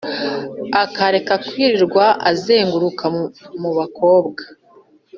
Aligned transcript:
akareka 0.83 1.33
kwirirwa 1.47 2.05
azenguruka 2.31 3.05
mu 3.61 3.71
bakobwa 3.77 4.43